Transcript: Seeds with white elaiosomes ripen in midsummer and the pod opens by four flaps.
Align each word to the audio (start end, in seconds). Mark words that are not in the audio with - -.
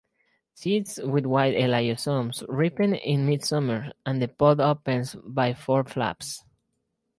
Seeds 0.55 0.97
with 1.03 1.27
white 1.27 1.53
elaiosomes 1.53 2.43
ripen 2.49 2.95
in 2.95 3.27
midsummer 3.27 3.91
and 4.03 4.19
the 4.19 4.27
pod 4.29 4.59
opens 4.59 5.13
by 5.23 5.53
four 5.53 5.83
flaps. 5.83 6.43